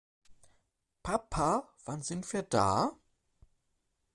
Papa, 1.03 1.69
wann 1.85 2.01
sind 2.01 2.33
wir 2.33 2.41
da? 2.41 2.97